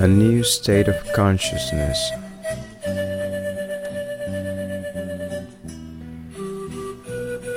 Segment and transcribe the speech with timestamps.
[0.00, 1.98] a new state of consciousness.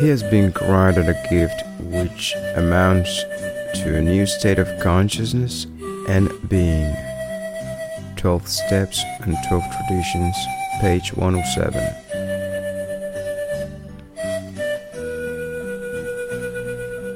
[0.00, 3.24] He has been granted a gift which amounts
[3.82, 5.66] to a new state of consciousness
[6.08, 6.96] and being.
[8.16, 10.36] 12 Steps and 12 Traditions,
[10.80, 11.94] page 107.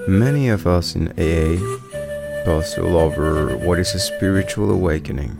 [0.06, 1.83] Many of us in AA
[2.44, 5.38] puzzle over what is a spiritual awakening.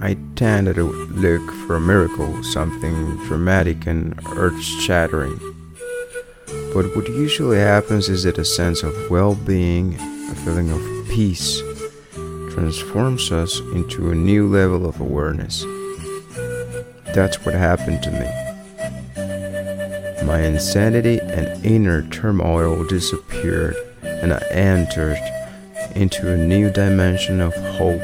[0.00, 5.38] I tend to look for a miracle, something dramatic and earth shattering.
[6.72, 9.94] But what usually happens is that a sense of well being,
[10.30, 11.60] a feeling of peace,
[12.50, 15.64] transforms us into a new level of awareness.
[17.14, 18.28] That's what happened to me.
[20.26, 25.18] My insanity and inner turmoil disappeared, and I entered
[25.94, 28.02] into a new dimension of hope,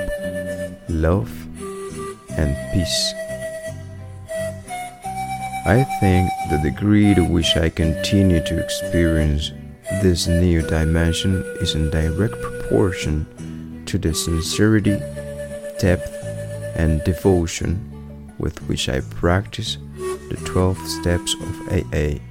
[0.89, 1.31] love,
[2.31, 3.15] and peace.
[5.67, 9.53] I think the degree to which I continue to experience
[10.03, 14.99] this new dimension is in direct proportion to the sincerity,
[15.79, 16.13] depth,
[16.77, 19.77] and devotion with which I practice
[20.31, 22.30] the 12 steps of AA.